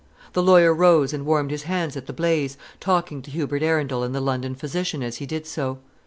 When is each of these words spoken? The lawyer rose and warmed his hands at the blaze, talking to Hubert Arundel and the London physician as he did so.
The 0.33 0.41
lawyer 0.41 0.73
rose 0.73 1.13
and 1.13 1.27
warmed 1.27 1.51
his 1.51 1.61
hands 1.69 1.95
at 1.95 2.07
the 2.07 2.11
blaze, 2.11 2.57
talking 2.79 3.21
to 3.21 3.29
Hubert 3.29 3.61
Arundel 3.61 4.01
and 4.01 4.15
the 4.15 4.19
London 4.19 4.55
physician 4.55 5.03
as 5.03 5.17
he 5.17 5.27
did 5.27 5.45
so. 5.45 5.77